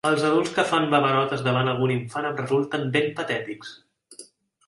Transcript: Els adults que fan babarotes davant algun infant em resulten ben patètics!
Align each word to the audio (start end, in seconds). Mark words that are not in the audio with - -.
Els 0.09 0.23
adults 0.27 0.53
que 0.53 0.63
fan 0.69 0.87
babarotes 0.93 1.43
davant 1.47 1.67
algun 1.73 1.93
infant 1.95 2.27
em 2.29 2.33
resulten 2.41 2.87
ben 2.97 3.13
patètics! 3.21 3.75